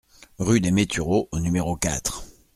Rue 0.39 0.61
des 0.61 0.71
Métureauds 0.71 1.29
au 1.31 1.39
numéro 1.39 1.75
quatre 1.75 2.25